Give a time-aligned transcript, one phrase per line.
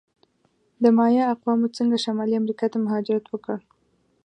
[0.83, 3.57] د مایا اقوامو څنګه شمالي امریکا ته مهاجرت وکړ؟